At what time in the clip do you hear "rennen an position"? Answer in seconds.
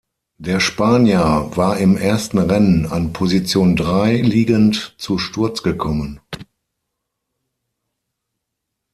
2.39-3.75